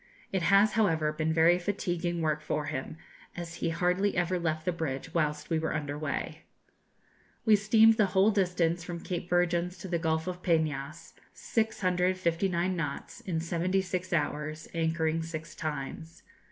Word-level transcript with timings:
It 0.31 0.41
has, 0.41 0.71
however, 0.71 1.11
been 1.13 1.31
very 1.31 1.59
fatiguing 1.59 2.21
work 2.21 2.41
for 2.41 2.65
him, 2.65 2.97
as 3.37 3.53
he 3.57 3.69
hardly 3.69 4.17
ever 4.17 4.39
left 4.39 4.65
the 4.65 4.71
bridge 4.71 5.13
whilst 5.13 5.51
we 5.51 5.59
were 5.59 5.75
under 5.75 5.95
way. 5.95 6.41
We 7.45 7.55
steamed 7.55 7.97
the 7.97 8.07
whole 8.07 8.31
distance 8.31 8.83
from 8.83 9.01
Cape 9.03 9.29
Virgins 9.29 9.77
to 9.77 9.87
the 9.87 9.99
Gulf 9.99 10.25
of 10.25 10.41
Peñas, 10.41 11.13
659 11.35 12.75
knots, 12.75 13.19
in 13.21 13.39
76 13.39 14.11
hours, 14.11 14.67
anchoring 14.73 15.21
six 15.21 15.53
times. 15.53 16.23